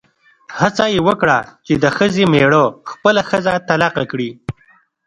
هڅه 0.59 0.85
یې 0.93 0.99
وکړه 1.07 1.37
چې 1.65 1.73
د 1.83 1.85
ښځې 1.97 2.23
مېړه 2.33 2.63
خپله 2.89 3.21
ښځه 3.29 3.53
طلاقه 3.69 4.03
کړي. 4.11 4.29